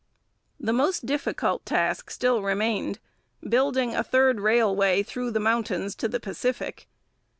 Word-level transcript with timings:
The 0.59 0.73
most 0.73 1.05
difficult 1.05 1.63
task 1.63 2.09
still 2.09 2.41
remained 2.41 2.97
building 3.47 3.93
a 3.95 4.03
third 4.03 4.39
railway 4.39 5.03
through 5.03 5.29
the 5.29 5.39
mountains 5.39 5.93
to 5.97 6.07
the 6.07 6.19
Pacific. 6.19 6.87